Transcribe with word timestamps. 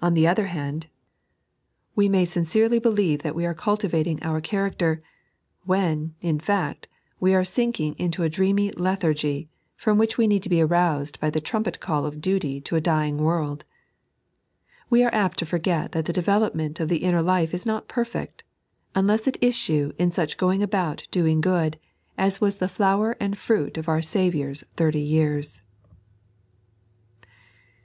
On 0.00 0.14
the 0.14 0.24
other 0.24 0.44
band, 0.44 0.86
we 1.96 2.08
may 2.08 2.24
3.n.iized 2.24 2.30
by 2.30 2.30
Google 2.30 2.30
34 2.30 2.30
Silent 2.30 2.30
Influence. 2.30 2.54
eincerely 2.54 2.82
believe 2.82 3.18
tbat 3.18 3.34
we 3.34 3.44
are 3.46 3.54
cultivating 3.54 4.22
our 4.22 4.40
character, 4.40 5.00
when, 5.64 6.14
in 6.20 6.38
fuct, 6.38 6.84
we 7.18 7.34
are 7.34 7.42
sinking 7.42 7.94
into 7.98 8.22
a 8.22 8.28
dreamy 8.28 8.70
lethargy, 8.76 9.48
from 9.74 9.98
which 9.98 10.16
we 10.16 10.28
need 10.28 10.44
to 10.44 10.48
be 10.48 10.60
aroused 10.60 11.18
by 11.18 11.28
the 11.28 11.40
trumpet 11.40 11.80
call 11.80 12.06
of 12.06 12.20
duty 12.20 12.60
to 12.60 12.76
a 12.76 12.80
dying 12.80 13.16
world. 13.18 13.64
We 14.88 15.02
are 15.02 15.12
apt 15.12 15.38
to 15.40 15.44
forget 15.44 15.90
that 15.90 16.04
the 16.04 16.12
development 16.12 16.78
of 16.78 16.88
the 16.88 16.98
inner 16.98 17.20
life 17.20 17.52
is 17.52 17.66
not 17.66 17.88
perfect, 17.88 18.44
iinlesa 18.94 19.26
it 19.26 19.40
iesue 19.40 19.92
in 19.98 20.12
such 20.12 20.36
going 20.36 20.62
about 20.62 21.08
doing 21.10 21.40
good, 21.40 21.80
as 22.16 22.40
was 22.40 22.58
the 22.58 22.68
flower 22.68 23.16
and 23.18 23.36
fruit 23.36 23.76
of 23.76 23.88
our 23.88 24.02
Saviour's 24.02 24.62
thirty 24.76 25.00
years. 25.02 25.64